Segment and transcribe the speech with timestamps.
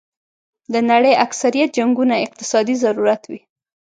[0.73, 3.39] د نړۍ اکثریت جنګونه اقتصادي ضرورت وي.